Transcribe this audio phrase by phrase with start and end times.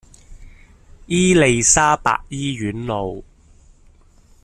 [1.05, 3.23] 伊利沙伯醫院路